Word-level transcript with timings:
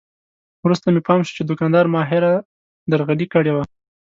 وروسته 0.63 0.87
مې 0.93 1.01
پام 1.07 1.19
شو 1.25 1.33
چې 1.37 1.43
دوکاندار 1.43 1.85
ماهره 1.95 2.33
درغلي 2.91 3.27
کړې 3.33 3.51
وه. 3.53 3.63